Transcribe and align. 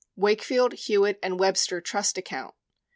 Wakefield, 0.17 0.71
HewittandWebstertrustaccount 0.73 2.53